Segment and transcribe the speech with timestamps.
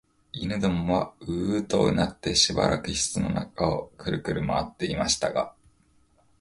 [0.33, 5.53] 犬どもはううとうなってしばらく室の中をくるくる廻っていましたが、